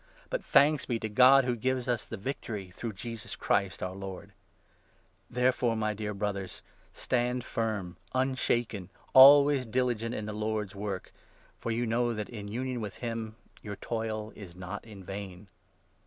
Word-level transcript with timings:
But 0.31 0.43
thanks 0.43 0.87
be 0.87 0.97
to 0.99 1.07
God, 1.09 1.45
who 1.45 1.55
gives 1.55 1.87
us 1.87 2.07
the 2.07 2.17
57 2.17 2.23
victory, 2.23 2.71
through 2.71 2.93
Jesus 2.93 3.35
Christ, 3.35 3.83
our 3.83 3.93
Lord. 3.93 4.33
Therefore, 5.29 5.73
58 5.73 5.77
my 5.79 5.93
dear 5.93 6.13
Brothers, 6.15 6.63
stand 6.91 7.43
firm, 7.43 7.97
unshaken, 8.15 8.89
always 9.13 9.67
diligent 9.67 10.15
in 10.15 10.25
the 10.25 10.33
Lord's 10.33 10.73
work, 10.73 11.13
for 11.59 11.69
you 11.69 11.85
know 11.85 12.15
that, 12.15 12.29
in 12.29 12.47
union 12.47 12.81
with 12.81 12.95
him, 12.95 13.35
your 13.61 13.75
toil 13.75 14.33
is 14.35 14.55
not 14.55 14.83
in 14.85 15.03
vain. 15.03 15.49